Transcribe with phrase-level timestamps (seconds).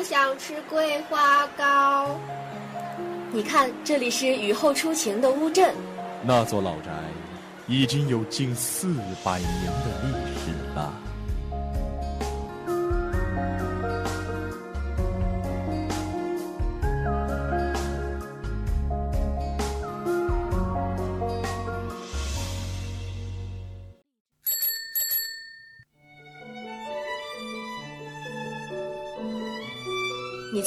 [0.00, 2.18] 我想吃桂花糕。
[3.30, 5.74] 你看，这里是雨后初晴的乌镇。
[6.22, 6.90] 那座老宅
[7.68, 10.08] 已经有近四百年的历
[10.38, 10.90] 史了。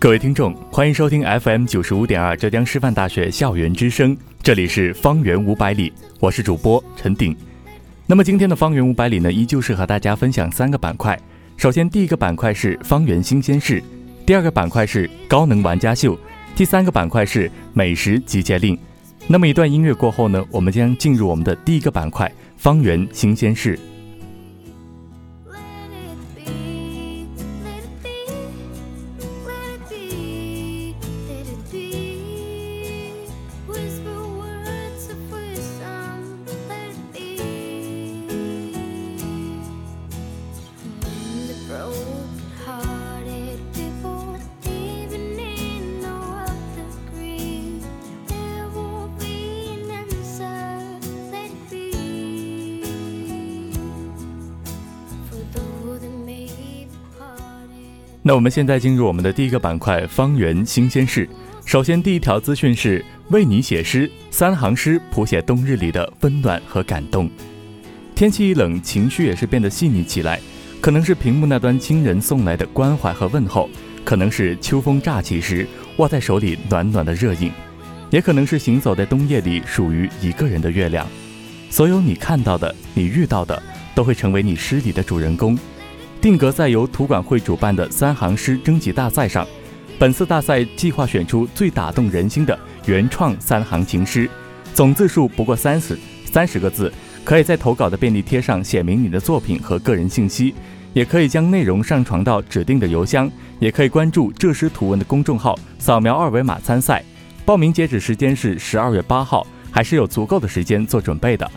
[0.00, 7.36] 各位听众，欢迎收听 FM 九十五点二浙江师范大学校园之声，这里是方圆五百里，我是主播陈鼎。
[8.06, 11.20] 那么今天的方圆五百里呢，依旧是和大家分享三个板块。
[11.58, 13.78] 首先，第一个板块是方圆新鲜事；
[14.24, 16.14] 第二个板块是高能玩家秀；
[16.56, 18.78] 第三个板块是美食集结令。
[19.26, 23.78] 那么一段音乐过后呢，我们将进入我们的第一个板块——方圆新鲜事。
[58.30, 61.28] 那我们现在进入我们的第一个板块——方圆新鲜事。
[61.64, 67.28] 首先，第一条资讯是为你写诗，三行诗谱写冬日里的温暖和感动。
[68.14, 70.38] 天气一冷，情绪也是变得细腻起来。
[70.80, 73.68] 可能是屏幕那端亲人送来的关怀和问候，
[74.04, 75.66] 可能是秋风乍起时
[75.96, 77.50] 握在手里暖暖的热饮，
[78.10, 81.04] 也可能是行走在冬夜里属于一个人的月亮。
[81.68, 83.60] 所有你看到的、你遇到的，
[83.92, 85.58] 都会成为你诗里的主人公。
[86.20, 89.46] 定格在由图管会主办的三行诗征集大赛上，
[89.98, 94.28] 本次大赛计划选出最打动人心的原创三行情诗，
[94.74, 96.92] 总字数不过三十三十个字，
[97.24, 100.54] 可以在投稿的便利贴上写明你的作品和个人信息，
[100.92, 107.02] 也可以将内容上传到指定的邮箱，也可以关注这诗图文的公众号，扫描二维码参赛。
[107.46, 111.50] 报名截止时间是十二月八号，还是有足够的时间做准备的。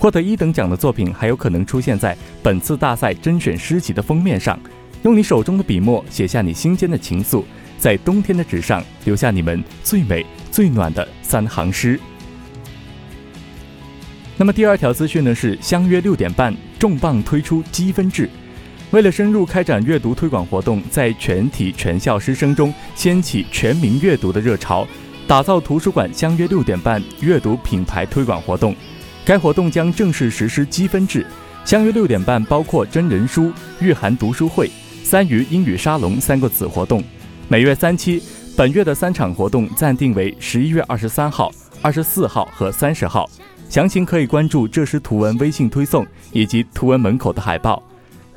[0.00, 4.58] 获得一等奖的作品还有可能出现在本次大赛甄选诗集的封面上。
[5.02, 7.44] 用你手中的笔墨写下你心间的情愫，
[7.78, 12.00] 在冬天的纸上留下你们最美最暖的三行诗。
[14.38, 15.34] 那么第二条资讯呢？
[15.34, 18.28] 是相约六点半重磅推出积分制。
[18.92, 24.88] 为了深入开展阅读推广活动，在全体全校师生中掀起全民阅读的热潮，
[25.26, 28.74] 打造图书馆相约六点半阅读品牌推广活动。
[29.24, 31.24] 该活动将正式实施积分制，
[31.64, 34.70] 相约六点半包括真人书、御寒读书会、
[35.04, 37.02] 三鱼英语沙龙三个子活动，
[37.48, 38.22] 每月三期。
[38.56, 43.30] 本月的三场活动暂定为十一月二十三号、二十四号和三十号，
[43.70, 47.82] 详情可以关注这诗图文微信推送以及图文门口的海报。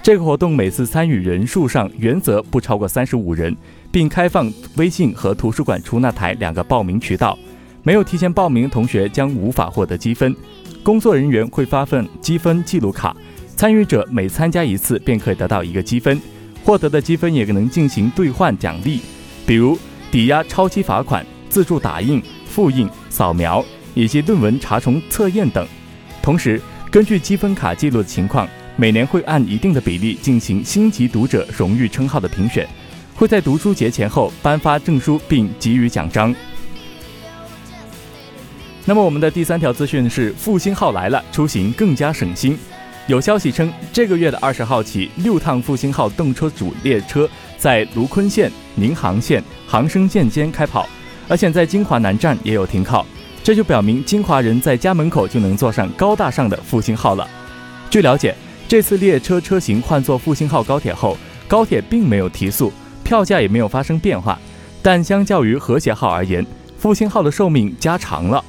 [0.01, 3.53] 这个活动每次参与人数上原则不超过三十五人，
[3.91, 7.37] 并开放微信和图书馆出纳台两个报名渠道，
[7.81, 10.33] 没有提前报名的同学将无法获得积分。
[10.83, 13.15] 工作人员会发份积分记录卡，
[13.55, 16.21] 参与者每参加一次便可以得到一个积分，
[16.61, 18.99] 获得的积分也能进行兑换奖励，
[19.47, 19.79] 比如
[20.11, 23.63] 抵押超期罚款、自助打印、复印、扫描
[23.93, 25.65] 以及论文查重测验等。
[26.21, 26.61] 同时，
[26.91, 32.67] 根据积分卡记录的情况，每年会按一定的比例进行星级读者荣誉称号的评选，
[33.15, 36.35] 会在读书节前后颁发证书并给予奖章。
[38.85, 42.57] 那么我们的第三条资讯是复兴号来了，出行更加省心。
[43.07, 50.87] 有消息称，这个月的二十号起，六趟复兴号动车组列车在卢昆线、宁杭线、杭生线间开跑，
[51.29, 53.05] 而且在金华南站也有停靠。
[53.41, 57.25] 这就表明金华人在家门口就能坐上高大上的复兴号了。
[57.89, 58.35] 据了解，
[58.67, 62.71] 这次列车车型换作复兴号高铁后，高铁并没有提速，
[63.01, 64.37] 票价也没有发生变化，
[64.81, 66.45] 但相较于和谐号而言，
[66.77, 68.43] 复兴号的寿命加长了，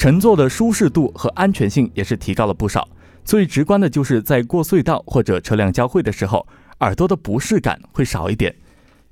[0.00, 2.88] 乘坐的舒适度和安全性也是提高了不少。
[3.22, 6.46] 最直观的就是在过隧道或者车辆交汇的时候，
[6.78, 8.54] 耳朵的不适感会少一点。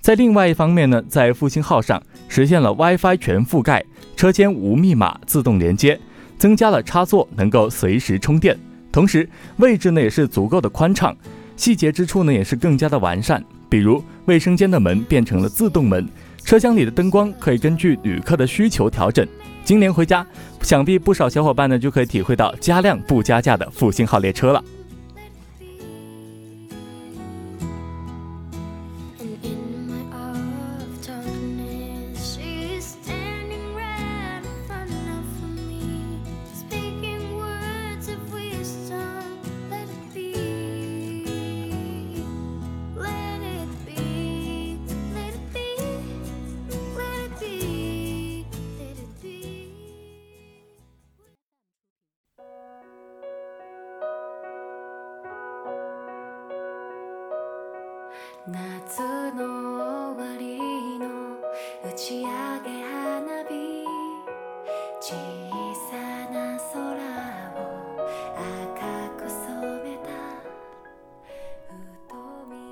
[0.01, 3.85] 在另外一方面呢，在复兴号上实现了 WiFi 全覆盖，
[4.17, 6.01] 车间无密码自动连接，
[6.39, 8.59] 增加了插座能够随时充电，
[8.91, 11.15] 同时位置呢也是足够的宽敞，
[11.55, 13.45] 细节之处呢也是更加的完善。
[13.69, 16.09] 比如卫生间的门变成了自动门，
[16.49, 19.29] 车厢里的灯光可以根据旅客的需求调整。
[19.65, 20.27] 今年回家，
[20.63, 24.65] 想必不少小伙伴呢就可以体会到加量不加价的复兴号列车了。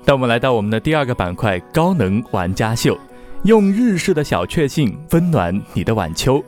[0.07, 2.97] 当我们来到我们的第二个板块——高能玩家秀，
[3.43, 6.41] 用日式的小确幸温暖你的晚秋。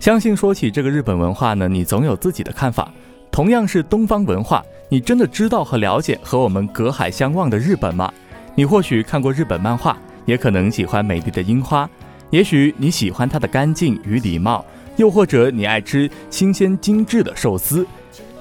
[0.00, 2.90] 相信说起这个日本文化呢，你总有自己的看法。
[3.30, 8.10] 同样是东方文化，你真的知道和了解和我们隔海相望的日本吗？
[8.54, 9.94] 你或许看过日本漫画，
[10.24, 11.86] 也可能喜欢美丽的樱花，
[12.30, 14.64] 也许你喜欢它的干净与礼貌，
[14.96, 17.86] 又或者你爱吃新鲜精致的寿司。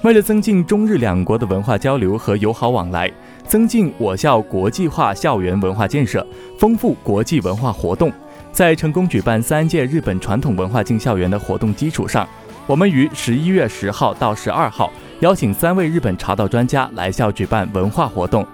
[0.03, 3.11] 为了增进中日两国的文化交流和友好往来。
[3.47, 6.25] 增进我校国际化校园文化建设，
[6.57, 8.11] 丰富国际文化活动。
[8.51, 12.27] 在成功举办三届日本传统文化进校园的活动基础上，
[12.65, 18.45] 我们于十一月十号到十二号邀请三位日本茶道专家来校举办文化活动。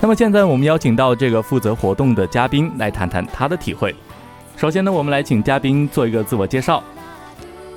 [0.00, 3.94] 那么现在我们邀请到这个负责活动的嘉宾来谈谈他的体会。
[4.56, 6.82] 首先呢，我们来请嘉宾做一个自我介绍。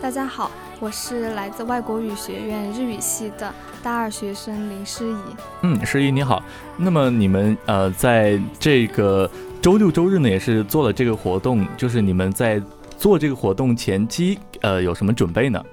[0.01, 0.51] 大家好。
[0.81, 5.15] 我是来自外国语学院日语系的大二学生林诗怡。
[5.61, 6.43] 嗯，诗怡你好。
[6.75, 9.29] 那么你们呃，在这个
[9.61, 12.59] 周六周日呢，也是做了这个活动，就是你们在
[12.97, 15.63] 做这个活动前期呃有什么准备呢？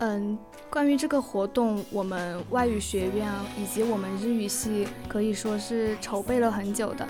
[0.00, 0.38] 嗯，
[0.68, 3.26] 关于这个活动，我们外语学院
[3.58, 7.08] 以及我们日语系可以说是筹备了很久的。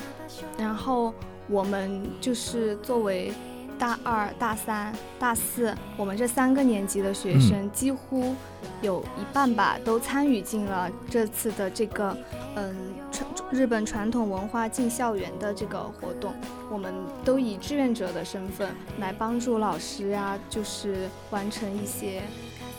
[0.57, 1.13] 然后
[1.49, 3.33] 我们就是作为。
[3.79, 8.35] 大二、大三、大四，我们这三个年级的学生几乎
[8.83, 12.17] 有一半吧，都参与进了这次的这个
[12.57, 12.75] 嗯
[13.11, 16.33] 传日本传统文化进校园的这个活动。
[16.71, 16.93] 我们
[17.25, 18.69] 都以志愿者的身份
[18.99, 22.23] 来帮助老师呀，就是完成一些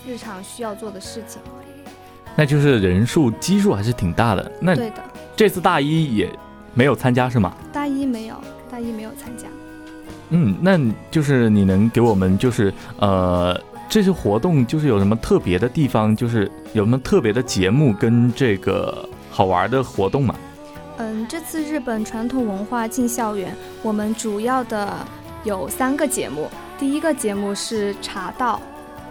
[0.07, 1.41] 日常需要做的事情。
[2.35, 4.51] 那就是人数基数还是挺大的。
[4.59, 5.03] 那对的，
[5.35, 6.29] 这次大一也
[6.73, 7.55] 没有参加是吗？
[7.71, 8.35] 大一没有，
[8.69, 9.47] 大一没有参加。
[10.37, 10.77] 嗯，那
[11.09, 20.35] 就是你能给我们就是呃，这些活动就是有什么特别的地方，就是有什么特别的节目跟这个好玩的活动吗？
[20.97, 24.93] 嗯，这次日本传统文化进校园，我们主要的
[25.45, 28.61] 有三个节目，第一个节目是茶道，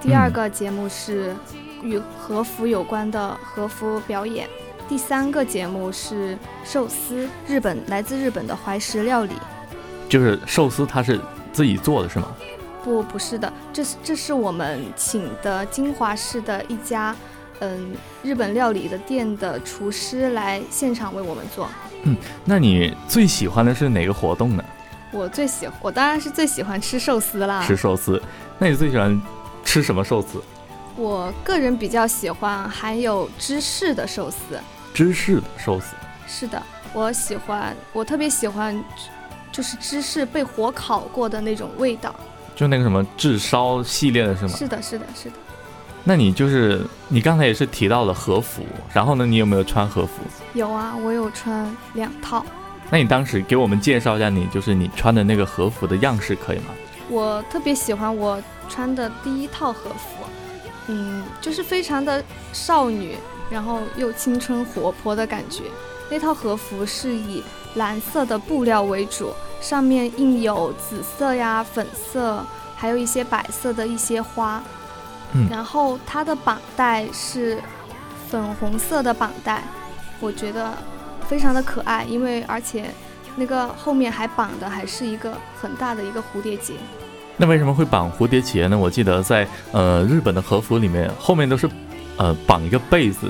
[0.02, 1.34] 第二个节目是
[1.82, 4.46] 与和服有关的和服表演，
[4.86, 9.32] 第三个节目是寿司，日本来自日本的怀石料理。
[10.08, 11.20] 就是寿司，他是
[11.52, 12.28] 自己做的是吗？
[12.82, 17.16] 不，不是的，这是这是我们请的金华市的一家，
[17.60, 17.92] 嗯，
[18.22, 21.68] 日本料理的店的厨师来现场为我们做。
[22.02, 24.62] 嗯，那你最喜欢的是哪个活动呢？
[25.10, 27.64] 我最喜，我当然是最喜欢吃寿司啦。
[27.66, 28.22] 吃寿司，
[28.58, 29.18] 那你最喜欢
[29.64, 30.42] 吃什么寿司？
[30.96, 34.38] 我个人比较喜欢含有芝士的寿司。
[34.92, 35.94] 芝士的寿司。
[36.26, 38.78] 是的，我喜欢，我特别喜欢。
[39.54, 42.12] 就是芝士被火烤过的那种味道，
[42.56, 44.48] 就那个什么炙烧系列的是吗？
[44.48, 45.36] 是的，是的，是的。
[46.02, 50.22] 那你就是你刚才也是提到了和服，然后呢，你有没有穿和服？
[50.54, 52.44] 有啊，我有穿两套。
[52.90, 56.64] 那你当时给我们介绍一下你就是你穿的那个和服的样式可以吗？
[57.08, 60.24] 我特别喜欢我穿的第一套和服，
[60.88, 62.20] 嗯，就是非常的
[62.52, 63.14] 少女，
[63.48, 65.62] 然后又青春活泼的感觉。
[66.10, 67.42] 那套和服是以
[67.74, 72.44] 蓝色的布料为主，上面印有紫色呀、粉色，
[72.76, 74.62] 还有一些白色的一些花。
[75.32, 77.60] 嗯，然后它的绑带是
[78.28, 79.64] 粉红色的绑带，
[80.20, 80.72] 我觉得
[81.26, 82.90] 非常的可爱，因为而且
[83.34, 86.74] 那个后面还绑的还是一个很大的一个蝴蝶结。
[87.36, 88.78] 那为什么会绑蝴蝶结呢？
[88.78, 91.68] 我记得在呃日本的和服里面，后面都是
[92.16, 93.28] 呃绑一个被子，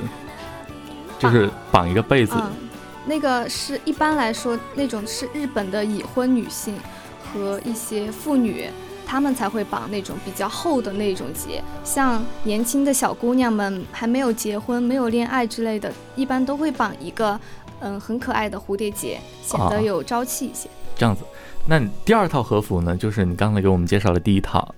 [1.17, 2.35] 就是绑一个被子。
[2.35, 2.64] 嗯，
[3.05, 6.75] 那个是一般来说那种是日本的已婚女性
[7.23, 8.69] 和一些妇女，
[9.05, 11.63] 她们才会绑那种比较厚的那种结。
[11.83, 17.39] 像年轻的小姑娘们还没有结婚、没有恋爱之类的，一般都会绑一个
[17.79, 20.69] 嗯很可爱的蝴蝶结，显啊得有朝气一些。
[20.97, 21.23] 这样子。
[21.67, 22.95] 那第二套和服呢？
[22.95, 24.73] 就是你刚才给我们介绍的第一套。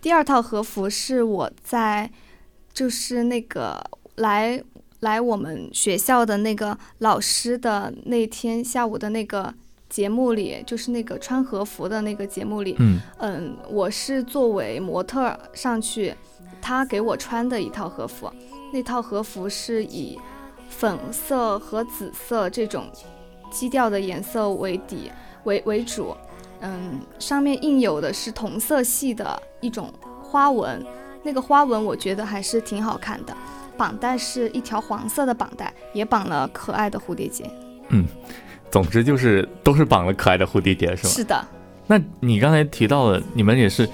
[0.00, 2.10] 第二套和服是我在，
[2.72, 3.80] 就是那个
[4.16, 4.60] 来
[5.02, 9.52] 来我们学校的那个老师的那天下午的那个
[9.88, 16.14] 节目里，就是那个穿和服的那个节目里，嗯嗯，我是作为模特儿上去，
[16.60, 18.32] 他给我穿的一套和服，
[18.72, 20.16] 那套和服是以
[20.68, 22.84] 粉色和紫色这种
[23.50, 25.10] 基调的颜色为底
[25.42, 26.16] 为为主，
[26.60, 29.92] 嗯，上面印有的是同色系的一种
[30.22, 30.80] 花纹，
[31.24, 33.36] 那个花纹我觉得还是挺好看的。
[33.82, 37.50] 绑带是一条黄色的绑带，也绑了可爱的蝴蝶结。
[37.88, 38.06] 嗯，
[38.70, 41.12] 总之就是都是绑了可爱的蝴蝶结，是吗？
[41.12, 41.44] 是的，
[41.88, 43.88] 那你刚才提到了，你们也是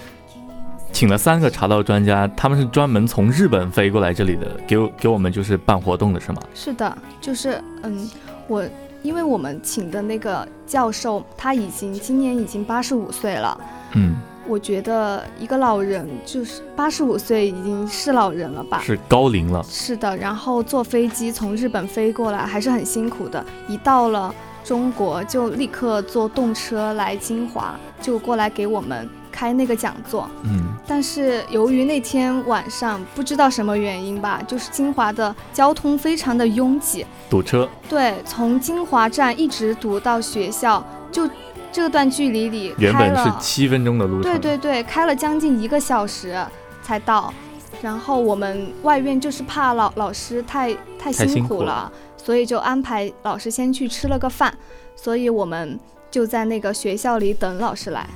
[0.93, 6.43] 请了三个茶道专家，他们是专门从日本飞过来这里的，给我给我们就是办活动的是吗？
[6.55, 8.07] 是的，就是嗯，
[8.47, 8.63] 我
[9.03, 13.59] 因为我们请的那个教授他已经今年已经八十五岁了，
[13.95, 14.17] 嗯，
[14.49, 18.81] 我觉得一个老人就是八十五岁已经是老人了吧？
[18.83, 19.63] 是高龄了。
[19.69, 30.29] 是的，然后坐飞机从日本飞过来还是很辛苦的，一到了中国就立刻坐动车来金华，就过来给我们开那个讲座。
[30.45, 37.69] 嗯但是由于那天晚上不知道什么原因吧，就是金华的交通非常的拥挤，堵车。
[37.91, 41.29] 对，从金华站一直堵到学校，就
[41.73, 44.33] 这段距离里原本是七分钟的路程。
[44.33, 46.37] 对对对，开了将近一个小时
[46.83, 47.33] 才到。
[47.81, 54.53] 然后我们外院就是怕老老师太太太辛辛苦了所以就安排老师先去吃了个饭，
[54.97, 55.79] 所以我们
[56.11, 58.09] 就在那个学校里等老师来。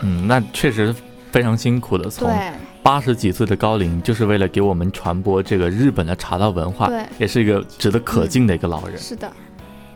[0.00, 0.94] 嗯，那确实
[1.32, 2.52] 非常辛苦的，从对
[2.82, 8.98] 八十几岁的高龄，就是为了给我们传播这个日本的茶道文化，对，也是一个值得可敬的一个老人。
[8.98, 9.32] 是的，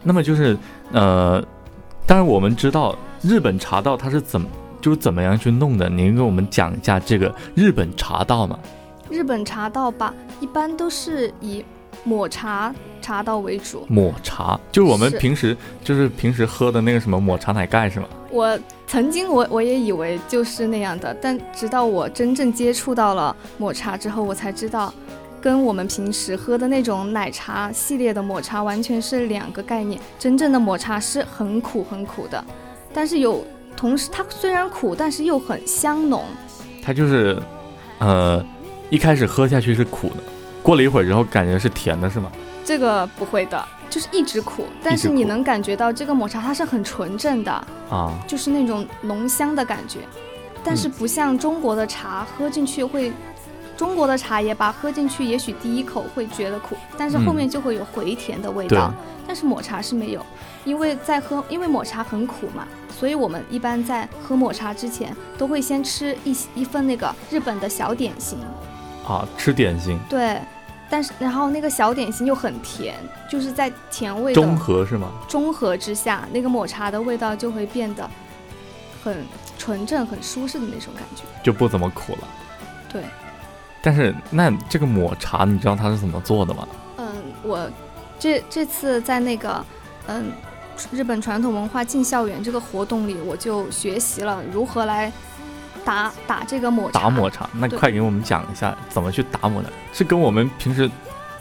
[0.03, 0.57] 那么就是
[0.93, 1.45] 呃，
[2.07, 4.47] 当然我们知道日本茶道它是怎么
[4.81, 8.59] 就是怎么样去弄的，您给我们讲一下这个日本茶道嘛？
[9.09, 11.65] 日本茶道吧，一般都是以
[12.03, 13.87] 抹茶茶道为主。
[13.89, 18.09] 抹茶，就是我们平时就是平时喝的那个什么抹茶奶盖是吗？
[18.31, 24.93] 我曾经我我也以为就是那样的，但直到我真正接触到了抹茶之后，我才知道，
[25.43, 30.01] 跟我们平时喝的那种奶茶系列的抹茶完全是两个概念。
[30.19, 32.43] 真正的抹茶是很苦很苦的，
[32.95, 33.45] 但是有
[33.77, 36.25] 同时它虽然苦，但是又很香浓。
[36.81, 37.37] 它就是
[37.99, 38.45] 呃
[38.89, 40.17] 一开始喝下去是苦的，
[40.63, 42.31] 过了一会儿之后感觉是甜的是吗？
[42.65, 47.51] 这个不会的，就是一直苦，但是你能感觉到这个抹茶它是很纯正的，
[47.91, 49.99] 啊，就是那种浓香的感觉，
[50.63, 53.13] 但嗯是不像中国的茶，喝进去会，
[53.83, 58.95] 中国的茶叶吧，喝进去也许第一口会觉得苦，但是后面就会有回甜的味道。
[59.27, 60.25] 但是抹茶是没有，
[60.65, 62.65] 因为在喝，因为抹茶很苦嘛，
[62.97, 68.39] 所以我们一般在喝抹茶之前都会先吃一一份那个日本的小点心，
[69.05, 70.39] 啊，吃点心，对。
[70.89, 72.95] 但是，然后那个小点心又很甜，
[73.29, 75.11] 就是在甜味中和是吗？
[75.27, 78.09] 中和之下，那个抹茶的味道就会变得
[79.03, 79.27] 很
[79.59, 81.25] 纯正、很舒适的那种感觉。
[81.43, 82.29] 就不怎么苦了。
[82.89, 83.03] 对，
[83.83, 86.67] 但是那这个抹茶，你知道它是怎么做的吗？
[86.99, 87.07] 嗯，
[87.43, 87.69] 我
[88.19, 89.65] 这这次在那个
[90.07, 90.31] 嗯
[90.93, 95.13] 日本传统文化进校园这个活动里，我就学习了如何来
[95.85, 97.01] 打打这个抹茶。
[97.01, 99.69] 打抹茶，那快给我们讲一下怎么去打抹茶？
[99.93, 100.89] 是跟我们平时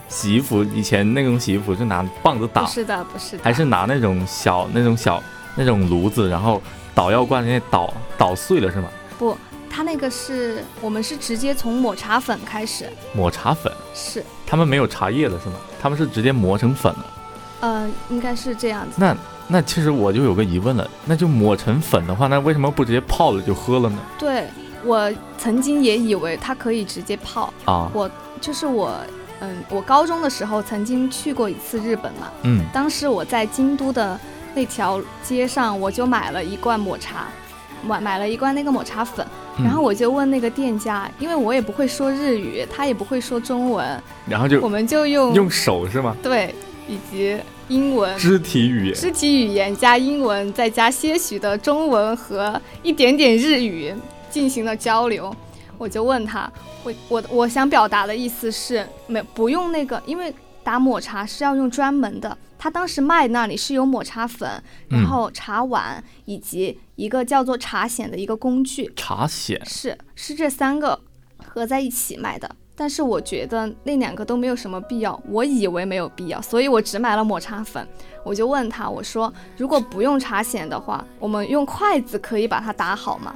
[0.09, 5.21] 洗衣服以前那种洗衣服是拿棒子打不，是的，不是的，还是拿那种小那种小
[5.55, 6.61] 那种炉子，然后
[6.95, 8.89] 捣药罐那捣捣碎了是吗？
[9.19, 9.37] 不？
[9.71, 15.55] 它那个是我们是直接从抹茶粉开始，抹茶粉，是，他们没有茶叶了是吗？
[15.81, 17.05] 他们是直接磨成粉了。
[17.61, 18.95] 呃，应该是这样子。
[18.97, 19.15] 那
[19.47, 23.97] 那其实我就有个疑问了，那就磨成粉的话，那为什么不直接泡了就喝了呢？
[24.19, 24.47] 对
[24.83, 28.09] 我曾经也以为它可以直接泡，啊，我
[28.39, 28.95] 就是我，
[29.39, 34.19] 嗯，我高中的时候曾经去过一次日本嘛，嗯，当时我在京都的
[34.55, 37.27] 那条街上，我就买了一罐抹茶，
[37.85, 39.25] 买买了一罐那个抹茶粉，
[39.57, 46.15] 嗯然后我就问那个店家，因为我也不会说日语，他也不会说中文，然后就我们就用用手是吗？
[46.21, 46.53] 对
[46.87, 48.17] 以及英文。
[48.17, 53.93] 肢体语言，肢体语言加英文，再加些许的中文和一点点日语
[54.29, 55.33] 进行了交流。
[55.77, 56.51] 我就问他，
[56.83, 60.31] 我我我想表达的意思是，没不用那个，因为
[60.63, 62.37] 打抹茶是要用专门的。
[62.57, 64.47] 他当时卖那里是有抹茶粉，
[64.87, 68.91] 然后茶碗以及一个叫做茶筅的一个工具。
[68.95, 70.99] 茶筅是是这三个
[71.43, 77.87] 合在一起卖的，但是我觉得那两个都没有什么必要，我以为没有必要，所以我只买了抹茶粉。
[78.23, 83.35] 我就问他，我说如果不用茶筅的话，我们用筷子可以把它打好吗？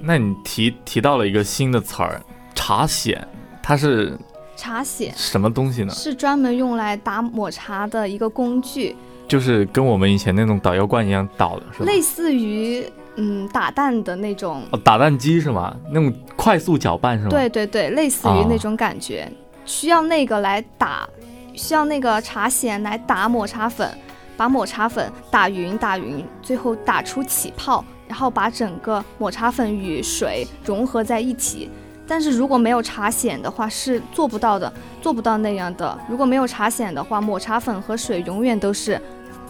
[0.00, 2.22] 那你提提到了一个新的词儿，
[2.54, 3.22] 茶筅，
[3.62, 4.18] 它是
[4.56, 5.92] 茶筅什么东西呢？
[5.92, 8.96] 是专门用来打抹茶的一个工具，
[9.28, 11.84] 就是跟我们以前那种捣药罐一样捣的，是吧？
[11.84, 12.84] 类似于
[13.16, 15.76] 嗯打蛋的那种，哦，打蛋机是吗？
[15.90, 17.30] 那种快速搅拌是吗？
[17.30, 19.30] 对对对，类似于那种感觉，
[19.64, 21.08] 需要那个来打，
[21.54, 23.88] 需要那个茶筅来打抹茶粉，
[24.36, 27.84] 把抹茶粉打匀打匀，最后打出起泡。
[28.08, 31.68] 然后把整个抹茶粉与水融合在一起，
[32.06, 34.72] 但是如果没有茶筅的话是做不到的，
[35.02, 35.98] 做不到那样的。
[36.08, 39.00] 如果没有茶筅的话，抹茶粉和水永远都是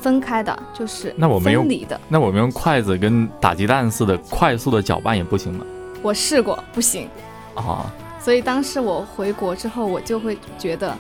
[0.01, 2.01] 分开的，就是分离的。
[2.09, 5.65] 那我们用筷子跟打鸡蛋似的快速的搅拌也不行吗？
[6.03, 7.09] 我试过，不行。
[7.55, 7.93] 啊。
[8.19, 10.97] 所以当时我回国之后，我就会觉得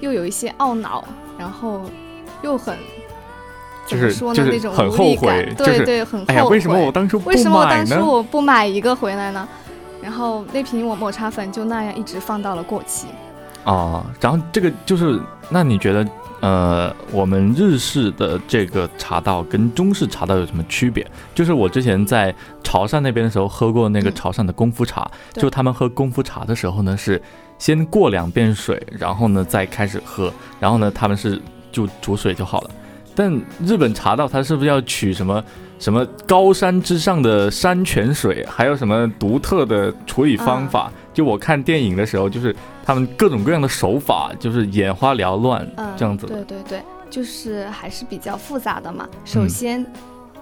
[0.00, 1.02] 又有一些懊恼，
[1.38, 1.82] 然后
[2.42, 2.76] 又很。
[3.86, 6.34] 就是就是很后悔，对对，很后悔。
[6.34, 9.48] 哎呀，为什么我当初为什么我当初我不买一个回来呢？
[10.02, 13.06] 然后那瓶我抹茶粉就那样一直放到了过期。
[13.64, 16.08] 啊，然后这个就是，那你觉得
[16.40, 21.06] 呃，我们日式的这个茶道跟中式茶道有什么区别？
[21.34, 27.20] 就是我之前在潮汕那边的时候喝过那个潮汕的功夫茶，就他们喝功夫茶的时候呢，是
[27.58, 31.38] 先过两遍水，然后呢再开始喝，然后呢他们是
[31.70, 32.70] 就煮水就好了。
[33.14, 33.30] 但
[33.66, 35.44] 日本茶道它是不是要取什么
[35.78, 40.90] 什么高山之上的山泉水，还有什么独特的处理方法？
[41.14, 46.26] 就我看电影的时候，就是他们各种各样的手法，就是眼花缭乱这样子。
[46.26, 49.08] 对对对，就是还是比较复杂的嘛。
[49.24, 49.84] 首先，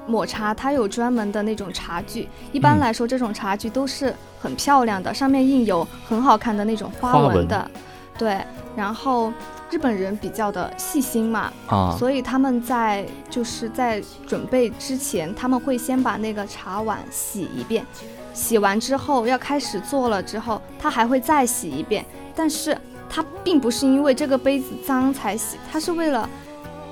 [0.07, 7.71] 抹茶它有专门的那种茶具，一般来说这种茶具都是很漂亮的，上面印有很好看的那种花纹的。
[8.19, 8.45] 对，
[8.77, 9.33] 然后。
[9.69, 17.85] 日本人比较的细心嘛，啊，所以他们在就是在准备之前，他们会先把那个茶碗洗一遍，
[18.33, 22.79] 洗完之后要开始做了之后，他还会再洗一遍，但是
[23.11, 26.31] 他并不是因为这个杯子脏才洗，他是为了。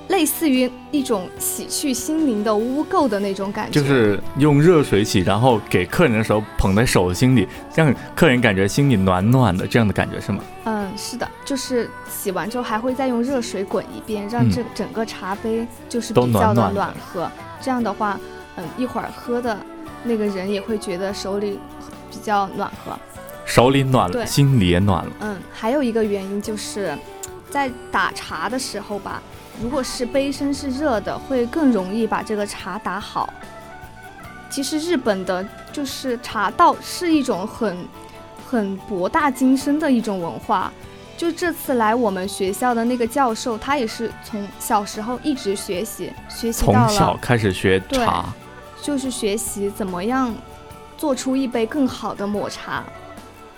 [0.07, 10.43] 类似于一种洗去心灵的污垢的那种感觉，就是用热水洗，然后给客人的时候捧在手心里，让客人感觉心里暖暖的，这样的感觉是吗？
[10.65, 17.29] 嗯，是的，就是洗完之后还会再用热水滚一遍，让这整个茶杯就是比较的暖和。
[17.59, 18.19] 这样的话，
[18.57, 19.57] 嗯，一会儿喝的
[20.03, 21.59] 那个人也会觉得手里
[22.11, 22.95] 比较暖和，
[23.43, 25.11] 手里暖了，心里也暖了。
[25.21, 26.95] 嗯，还有一个原因就是
[27.49, 29.19] 在打茶的时候吧。
[29.61, 33.33] 如果是杯身是热的，会更容易把这个茶打好。
[34.49, 37.77] 其实日本的就是茶道是一种很
[38.47, 40.71] 很博大精深的一种文化。
[41.17, 48.25] 就这次来我们学校的那个教授，他也是从小时候一直学习学习到了，从小开始学茶，
[48.81, 50.35] 就是学习怎么样
[50.97, 52.83] 做出一杯更好的抹茶。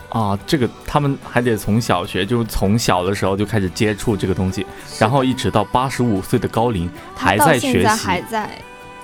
[0.09, 4.65] 啊，这个他们还得从小学，就是从小的时候就开始接触这个东西，
[4.97, 8.57] 然后一直到八十五岁的高龄还在学习，还在，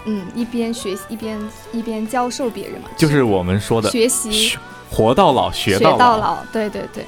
[0.06, 1.38] 嗯，一边学习一边
[1.74, 4.58] 一边教授别人嘛，就是我们说的学习，
[4.90, 7.06] 活到老学到老，对对对。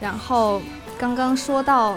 [0.00, 0.60] 然后
[0.98, 1.94] 刚刚说到，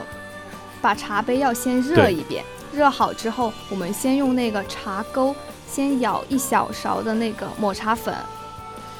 [0.83, 5.35] 把茶杯要先热一遍，热好之后，我们先用那个茶钩
[5.67, 8.13] 先舀一小勺的那个抹茶粉，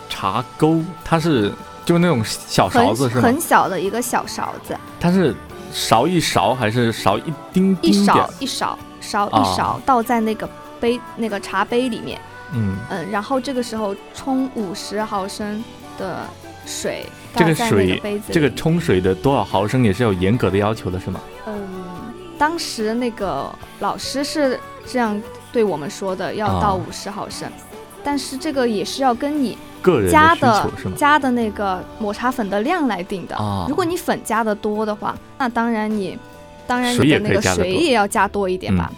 [0.10, 1.54] 茶钩它是。
[1.86, 3.22] 就是那种小勺子是吗？
[3.22, 4.78] 很小的一个小勺子。
[5.00, 5.36] 它是
[5.72, 12.20] 勺一勺还是勺一丁丁一勺一勺勺一勺倒在那个杯那个茶杯里面。
[12.54, 15.64] 嗯嗯，然后这个时候冲五十毫升
[15.98, 16.20] 的
[16.66, 17.06] 水。
[17.36, 21.20] 这个水这个冲水的多少毫升也是有严格的要求的，是吗？
[21.48, 21.68] 嗯，
[22.38, 25.20] 当时那个老师是这样
[25.52, 27.52] 对我们说的，要倒五十毫升，
[28.04, 29.58] 但是这个也是要跟你。
[30.10, 33.36] 加的加的那个抹茶粉的量来定的。
[33.68, 36.18] 如果你粉加的多的话，那当然你，
[36.66, 38.90] 当然你的那个水也要加多一点吧。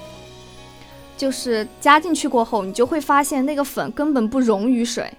[1.18, 5.12] 就是加进去过后，你就会发现那个粉根本不溶于水，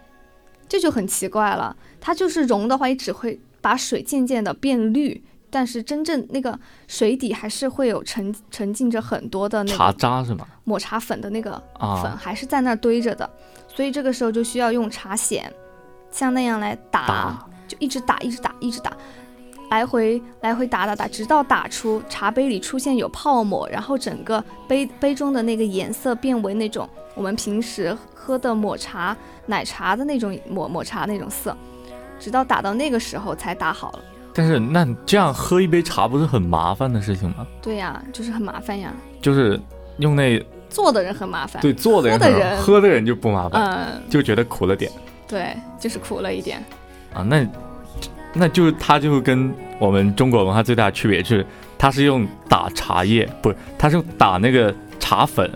[0.68, 1.74] 这就很奇怪了。
[2.00, 5.20] 它就是溶的话，也只会把水渐渐的变绿，
[5.50, 10.46] 但是真正那个水底还是会有沉沉浸着很多的那茶个渣是吗？
[10.62, 13.28] 抹茶粉的那个粉啊，还是在那儿堆着的，
[13.76, 15.44] 所以这个时候就需要用茶筅，
[16.10, 18.90] 像那样来打，打就一直打，一直打，一直打，
[19.70, 31.54] 来回来回打打打，直到打出茶杯里出现有泡沫，然后整个杯杯中的那个颜色变为那种我们平时喝的抹茶奶茶的那种抹抹茶那种色，
[32.18, 33.98] 直到打到那个时候才打好了。
[34.32, 37.46] 但是那这样喝一杯茶不是很麻烦的事情吗？
[37.60, 39.60] 对呀，就是很麻烦呀，就是
[39.98, 41.60] 用那做的人很麻烦。
[41.62, 44.90] 对做的人很喝的人喝的人就不麻烦，嗯，就觉得苦了点
[45.26, 46.62] 对，就是苦了一点。
[47.12, 47.22] 啊。
[47.22, 47.46] 那
[48.32, 51.46] 那就是它就跟我们中国文化最大的区别就是，
[51.78, 55.50] 它是用打茶叶，不是，它是用打那个茶粉，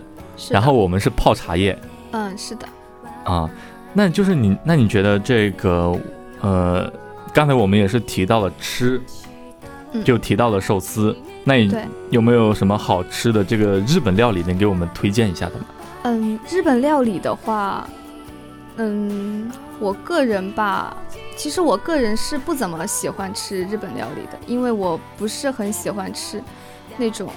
[0.49, 1.77] 然后我们是泡茶叶
[2.11, 2.67] 嗯，是的。
[3.23, 3.49] 啊。
[3.93, 5.93] 那就是你，那你觉得这个
[6.39, 6.91] 呃，
[7.33, 9.01] 刚才我们也是提到了吃，
[9.91, 11.15] 嗯就提到了寿司。
[11.43, 11.75] 那你，
[12.09, 15.65] 有没有什么好吃的这个日本料理能给我们推荐一下的吗？
[16.03, 17.87] 嗯，日本料理的话，
[18.77, 20.95] 嗯，我个人吧，
[21.35, 26.41] 其实我个人是不怎么喜欢吃日本料理的，因为我不是很喜欢吃
[26.97, 27.31] 那种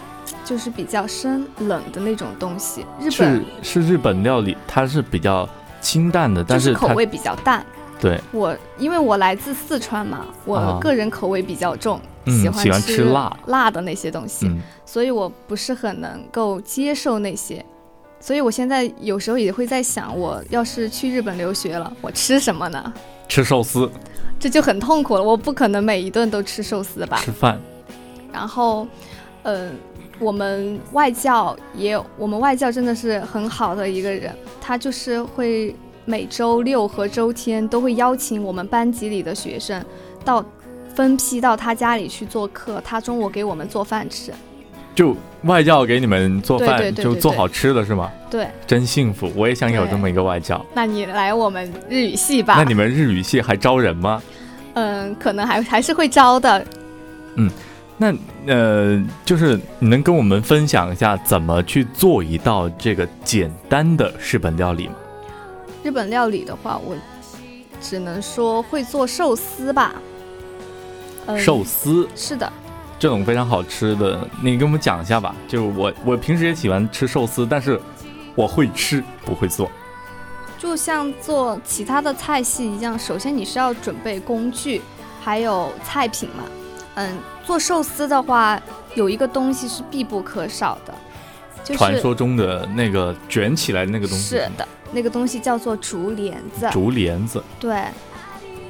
[0.45, 2.85] 就是比较生冷的那种东西。
[3.01, 5.49] 日本是日本料理，它是比较
[5.81, 7.65] 清淡的，但是口味比较淡。
[8.01, 14.47] 对，我因为我来自四川嘛，啊我个人口味比较重，嗯喜欢喜欢吃辣辣的那些东西。
[14.47, 17.65] 嗯，所以我不是很能够接受那些，
[18.21, 22.93] 所以我现在有时候也会在想，我要是去日本留学了，我吃什么呢？
[23.29, 23.91] 吃寿司、
[24.39, 27.17] 这就很痛苦了，我不可能每一顿都吃寿司吧。
[27.19, 27.59] 吃饭，
[28.33, 28.87] 然后，
[29.43, 29.73] 嗯、
[30.19, 39.83] 我们外教也有，我们外教真的是很好的一个人，他就是会每周六和周天都会邀请我们班级里的学生
[40.23, 40.45] 到
[40.95, 44.33] 分批到他家里去做客，他中午给我们做饭吃。
[44.95, 48.11] 就外教给你们做饭，对对对对对就做好吃的是吗？
[48.31, 50.65] 对，真幸福，我也想有这么一个外教。
[50.73, 52.55] 那你来我们日语系吧。
[52.57, 54.23] 那你们日语系还招人吗？
[54.75, 56.65] 嗯，可能还还是会招的。
[57.37, 57.51] 嗯
[57.97, 58.13] 那
[58.47, 64.95] 呃，就是你能跟我们分享一下怎么去做一道这个简单的日本料理吗？
[65.83, 66.97] 日本料理的话，我
[67.81, 69.95] 只能说会做寿司吧。
[71.27, 72.53] 嗯，寿司是的，
[72.99, 75.35] 这种非常好吃的，你给我们讲一下吧。
[75.49, 77.81] 就是我我平时也喜欢吃寿司，但是
[78.35, 79.71] 我会吃不会做。
[80.59, 84.81] 就像做其他的菜系一样，首先你是要准备工具，
[85.23, 86.45] 还有菜品嘛。
[86.95, 88.61] 嗯，做寿司的话，
[88.95, 90.95] 有一个东西是必不可少的，
[91.65, 96.69] 就是传说中的那个卷起来的那个东西，是的，那个东西叫做竹帘子。
[96.71, 97.43] 竹帘子。
[97.59, 97.85] 对，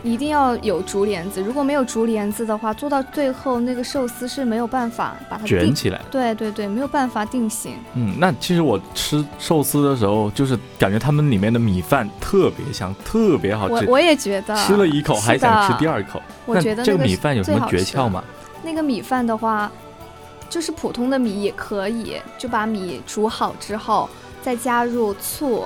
[0.04, 1.42] 一定要有竹帘子。
[1.42, 5.44] 如果没有竹帘子的话，做到最后那个寿司是没有办法把它。
[5.44, 7.72] 卷起来，对对对，没有办法定型。
[7.94, 16.00] 嗯，那其实我吃寿司的时候，就是感觉他们里面的米饭特别香，特别好吃，我我也觉得，吃了一口还想吃第二。
[16.04, 16.22] 口。
[16.44, 18.22] 我觉得这个米饭有什么诀窍吗？
[18.62, 19.72] 那个米饭的话，
[20.50, 24.06] 就是普通的米也可以，就把米煮好之后，
[24.42, 25.64] 再加入醋，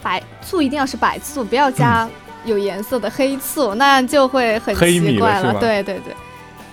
[0.00, 2.08] 白醋一定要是白醋，不要加
[2.44, 5.52] 有颜色的黑醋，那样就会很奇怪了。
[5.52, 6.14] 了对对对，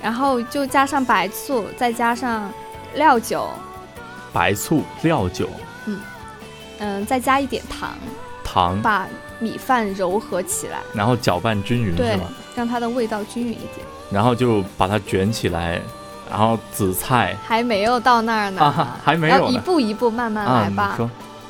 [0.02, 2.52] 然后就加上白醋，再加上
[2.96, 3.50] 料酒，
[4.32, 5.50] 白醋、料酒、
[5.86, 6.00] 嗯。
[6.80, 7.90] 嗯，再加一点糖，
[8.44, 9.08] 糖，把
[9.40, 12.26] 米饭柔和起来，然后搅拌均匀对是吗？，
[12.56, 13.86] 让它的味道均匀一点。
[14.12, 15.82] 然后就把它卷起来，
[16.30, 17.36] 然后紫菜。
[17.46, 19.52] 还没有到那儿呢，啊，还没要有呢。
[19.52, 20.96] 一步一步慢慢啊，来吧。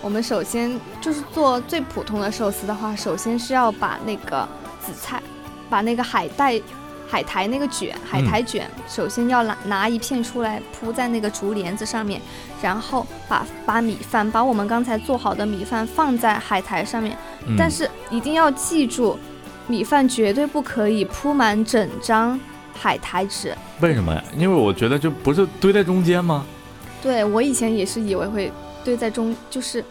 [0.01, 4.47] 我们首先就是做最普通的寿司的话，首先是要把那个
[4.79, 5.21] 紫菜，
[5.69, 6.59] 把那个海带、
[7.07, 12.21] 海苔那个卷，海苔卷，首先要拿拿一片出来铺在那个竹帘子上面，
[12.61, 19.17] 然后把把米饭，把我们刚才做好的米饭放在海苔上面，嗯但是一定要记住，
[19.67, 22.39] 米饭绝对不可以铺满整张
[22.73, 23.53] 海苔纸。
[23.81, 24.23] 为什么呀？
[24.37, 26.45] 因为我觉得就不是堆在中间吗？
[27.01, 28.51] 对我以前也是以为会
[28.87, 29.83] 堆在中，就是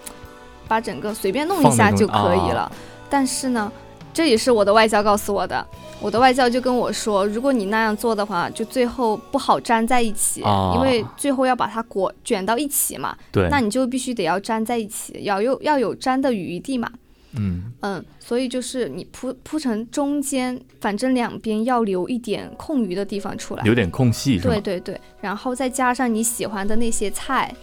[0.67, 2.73] 把整个随便弄一下就可以啊了。
[3.11, 3.71] 但是呢，
[4.15, 5.67] 这也是我的外教告诉我的。
[6.01, 16.91] 我的外教就跟我说，如果你那样做的话，就最后不好粘在一起，啊因为最后要把它裹卷到一起嘛，对，那你就必须得要粘在一起，要有要有粘的余地嘛。
[17.39, 23.63] 嗯，嗯，所以就是你铺铺成中间，反正两边要留一点空余的地方出来。
[23.65, 24.59] 有点空隙对？
[24.61, 27.55] 对对，然后再加上你喜欢的那些菜，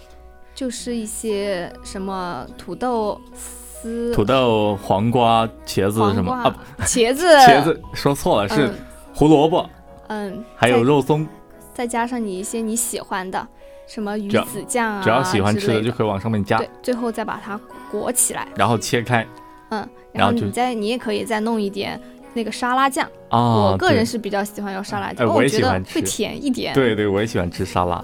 [0.55, 6.55] 就是一些什么土豆丝、土豆、黄瓜、茄子、什么啊？
[6.85, 8.73] 茄子、茄子说错了，是嗯
[9.15, 9.69] 胡萝卜，
[10.07, 11.27] 嗯，还有肉松。
[11.73, 13.47] 再加上你一些你喜欢的，
[13.87, 17.59] 什么鱼子酱啊只要喜欢吃的的就可以往上面加，对，最后再把它
[17.91, 19.25] 裹起来，然后切开
[19.69, 19.79] 嗯，
[20.11, 21.99] 然然后你再你也可以再弄一点
[22.33, 23.71] 那个沙拉酱，啊。
[23.71, 26.73] 我个人是比较喜欢用沙拉哎酱，我也觉得喜欢吃会甜一点。
[26.75, 28.03] 对对，我也喜欢吃沙拉。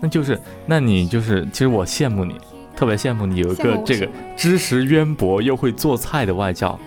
[0.00, 2.34] 那就是，那你就是，其实我羡慕你，
[2.76, 6.78] 特别羡慕你有一个这个知识渊博又会做菜的外教。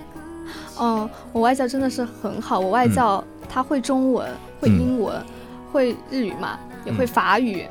[0.80, 4.30] 嗯，我外教真的是很好，我外嗯教他会中文，
[4.62, 5.16] 会嗯英文，
[5.72, 7.66] 会日语嘛，也会嗯法语。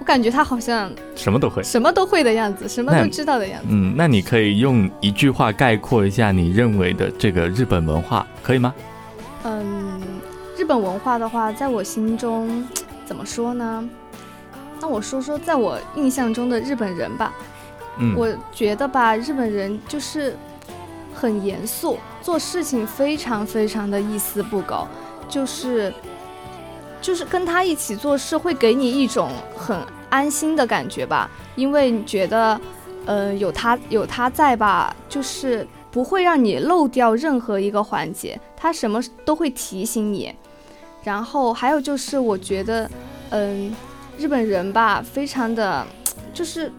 [0.00, 1.62] 我感觉他好像什么都会。
[1.62, 3.66] 什么都会的样子，什么都知道的样子。
[3.70, 8.74] 嗯，那你可以用一句话概括一下你认为的这个日本文化，可以吗？
[9.44, 10.00] 嗯，
[10.56, 12.66] 日本文化的话，在我心中
[13.04, 13.88] 怎么说呢？
[14.80, 17.32] 那我说说在我印象中的日本人吧。
[17.98, 20.36] 嗯，我觉得吧，日本人就是
[21.14, 24.86] 很严肃，做事情非常非常的一丝不苟，
[25.28, 25.92] 就是
[27.00, 29.76] 就是跟他一起做事会给你一种很
[30.10, 32.60] 安心的感觉吧，因为你觉得，
[33.04, 40.32] 呃，有他有他在吧，就是不会让你漏掉任何一个环节，他什么都会提醒你。
[41.02, 42.90] 然后还有就是，我觉得，
[43.30, 43.74] 嗯，
[44.18, 45.86] 日本人吧，非常的，
[46.34, 46.70] 就是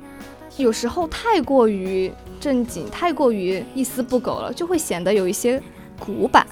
[0.58, 5.62] 有时候太过于正经，太过于一丝不苟了，就会显得有一些
[5.97, 6.45] 古板。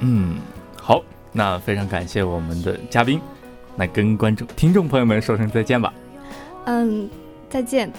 [0.00, 0.36] 嗯，
[0.76, 3.20] 好，那非常感谢我们的嘉宾，
[3.76, 5.94] 那跟观众、听众朋友们说声再见吧。
[6.66, 7.08] 嗯，
[7.48, 7.92] 再见。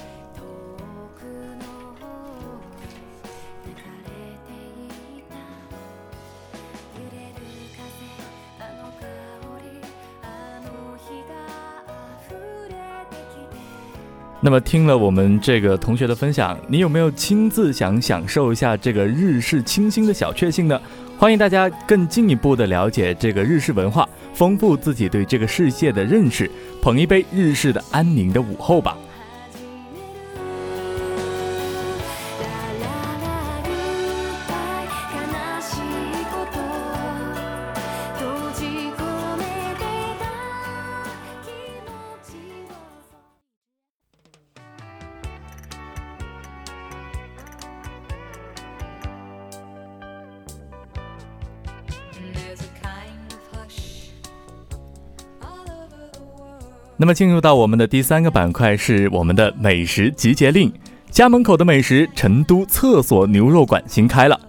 [14.45, 20.79] 那么听了我们这个同学的分享，你有没有亲自想享受一下这个日式清新的小确幸呢？
[21.17, 26.47] 欢迎大家更进一步的了解这个日式文化，丰富自己对这个世界的认识，
[26.79, 28.95] 捧一杯日式的安宁的午后吧。
[56.97, 60.71] 那么进入到我们的第三个板块是我们的美食集结令。
[61.12, 64.39] 家门口的美食，成都厕所牛肉馆新开了，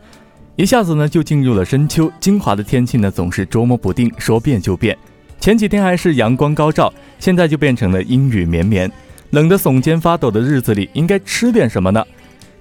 [0.54, 2.10] 一下子呢就进入了深秋。
[2.20, 4.96] 金华的天气呢总是捉摸不定，说变就变。
[5.40, 8.90] 前几天还是阳光高照，现在就变成了阴雨绵绵。
[9.30, 12.04] 冷得耸肩发抖的日子里，应该吃点什么呢？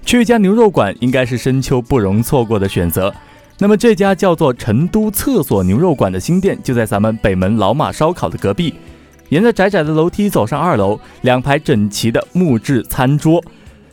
[0.04, 3.12] 去一家牛肉馆应该是深秋不容错过的选择。
[3.58, 8.74] 那么这家叫做成都厕所牛肉馆的新店就在咱们北门老马烧烤的隔壁。
[9.28, 13.42] 沿着窄窄的楼梯走上二楼，两排整齐的木质餐桌，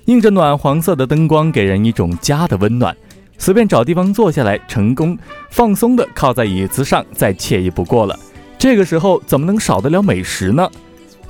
[0.05, 2.95] 映着暖黄色的灯光，给人一种家的温暖。
[3.37, 5.17] 随便找地方坐下来，成功
[5.49, 8.17] 放松的靠在椅子上，再惬意不过了。
[8.57, 10.69] 这个时候怎么能少得了美食呢？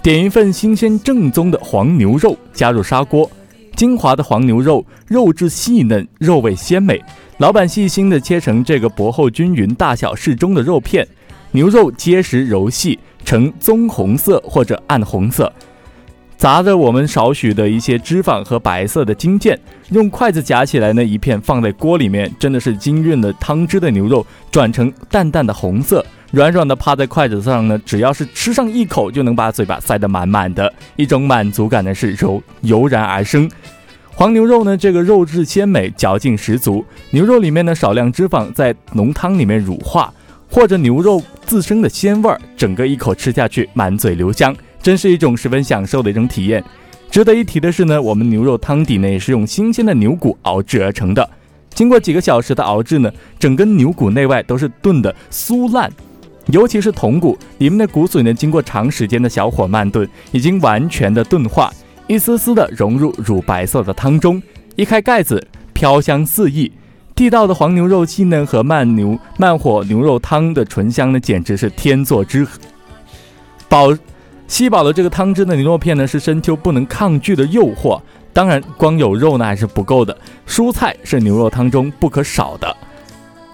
[0.02, 3.32] 点一份新鲜正宗的黄牛肉，加入砂锅，
[3.76, 7.02] 精华的黄牛肉，肉质细嫩，肉味鲜美。
[7.38, 11.08] 老板细心的切成这个薄厚均匀、大小适中的肉片，
[11.54, 13.00] 牛肉结实柔细。
[13.26, 15.50] 呈棕红色或者暗红色，
[16.36, 19.58] 杂着我们少许的一些脂肪和白色的筋腱，
[19.92, 33.50] 用筷子夹起来呢，一片放在锅里面，真的是浸润了汤汁的牛肉转成淡淡的红色，软软的趴在筷子上呢，只要是吃上一口就能把嘴巴塞得满满的，一种满足感呢是油油然而生。
[34.12, 40.14] 黄牛肉呢，这个肉质鲜美，嚼劲十足，牛肉里面的少量脂肪在浓汤里面乳化。
[40.50, 46.64] 或者牛肉自身的鲜味儿，整个一口吃下去，满嘴留香，真是一种十分享受的一种体验。
[47.10, 51.30] 值得一提的是呢，我们牛肉汤底呢也是用新鲜的牛骨熬制而成的，
[51.74, 55.92] 经过几个小时的熬制呢，整根牛骨内外都是炖的酥烂，
[56.48, 61.72] 尤其是筒骨里面的骨髓呢，经过长时间的小火慢炖，已经完全的炖化，
[62.08, 64.42] 一丝丝的融入乳白色的汤中，
[64.76, 66.72] 一开盖子，飘香四溢。
[67.16, 72.60] 地道的黄牛肉细嫩和慢牛慢火牛肉汤的醇香呢，简直是天作之合
[73.70, 73.96] 饱。
[74.48, 78.00] 吸饱了这个汤汁的牛肉片呢，是深秋不能抗拒的诱惑。
[78.34, 80.16] 当然，光有肉呢还是不够的，
[80.48, 82.76] 蔬菜是牛肉汤中不可少的。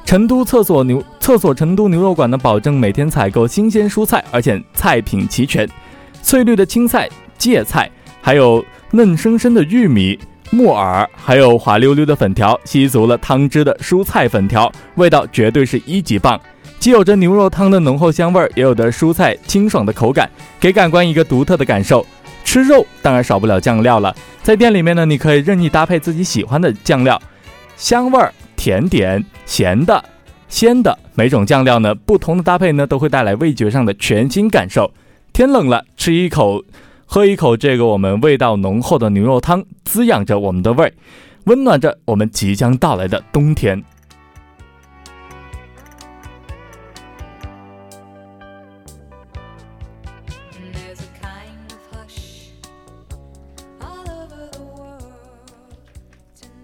[0.03, 5.69] 成都厕所牛厕所成都牛肉馆呢，保证每天采购新鲜蔬菜，而且菜品齐全，
[6.23, 7.89] 翠绿的青菜、芥菜，
[8.21, 10.17] 还有嫩生生的玉米。
[10.51, 16.39] 木耳，还有滑溜溜的粉条，吸足了汤汁的蔬菜粉条，味道绝对是一级棒。
[16.79, 20.27] 既有着牛肉汤的浓厚香味儿，也有着蔬菜清爽的口感，
[20.59, 22.05] 给感官一个独特的感受。
[22.43, 27.21] 吃肉当然少不了酱料了，在店里面呢，你可以任意搭配自己喜欢的酱料，
[27.77, 30.03] 香味儿、甜点、咸的、
[30.47, 34.91] 鲜的，每种酱料呢，不同的搭配呢，都会带来味觉上的全新感受。
[35.31, 36.63] 天冷了，吃一口，
[37.11, 40.93] 喝一口这个我们味道浓厚的牛肉汤，滋养着我们的胃，
[41.45, 43.83] 温暖着我们即将到来的冬天。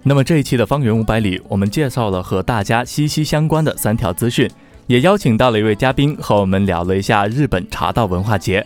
[0.03, 4.47] 那么这一期的方圆五百里，我们介绍了和大家息息相关的三条资讯，
[4.85, 8.63] 也邀请到了一位嘉宾和我们聊了一下日本茶道文化节。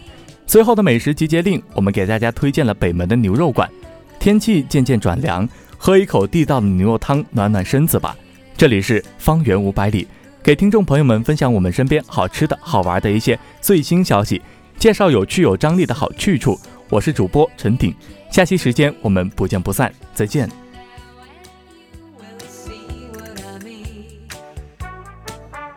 [0.50, 3.70] 最后的美食集结令，我们给大家推荐了北门的牛肉馆。
[4.18, 8.18] 天气渐渐转凉，喝一口地道的牛肉汤，暖暖身子吧。
[8.58, 10.08] 这里是方圆五百里，
[10.42, 14.42] 给听众朋友们分享我们身边好吃的好玩的一些最新消息，
[14.80, 16.60] 介绍有趣有张力的好去处。
[16.90, 17.94] 我是主播陈鼎，
[18.32, 20.50] 下期时间我们不见不散，再见。